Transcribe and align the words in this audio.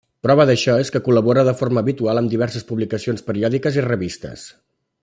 Prova 0.27 0.45
d'això 0.49 0.77
és 0.83 0.89
que 0.95 1.01
col·labora 1.07 1.43
de 1.49 1.53
forma 1.59 1.83
habitual 1.85 2.23
amb 2.23 2.33
diverses 2.35 2.67
publicacions 2.73 3.25
periòdiques 3.31 3.79
i 3.81 3.89
revistes. 3.89 4.53